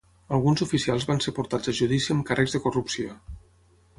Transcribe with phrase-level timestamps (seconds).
[0.35, 3.21] Alguns oficials van ser portats a judici amb càrrecs de corrupció.